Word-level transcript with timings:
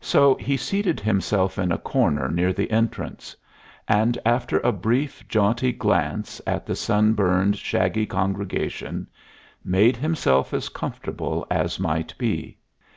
So 0.00 0.34
he 0.34 0.56
seated 0.56 0.98
himself 0.98 1.56
in 1.56 1.70
a 1.70 1.78
corner 1.78 2.28
near 2.28 2.52
the 2.52 2.72
entrance, 2.72 3.36
and 3.86 4.18
after 4.26 4.58
a 4.58 4.72
brief, 4.72 5.22
jaunty 5.28 5.70
glance 5.70 6.40
at 6.44 6.66
the 6.66 6.74
sunburned, 6.74 7.56
shaggy 7.56 8.04
congregation, 8.06 9.06
made 9.64 9.96
himself 9.96 10.52
as 10.52 10.70
comfortable 10.70 11.46
as 11.52 11.78
might 11.78 12.18
be. 12.18 12.58